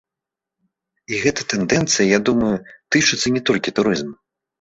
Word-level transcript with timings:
І 1.11 1.19
гэта 1.25 1.41
тэндэнцыя, 1.53 2.05
я 2.13 2.19
думаю, 2.29 2.49
тычыцца 2.95 3.35
не 3.37 3.43
толькі 3.51 3.75
турызму. 3.81 4.15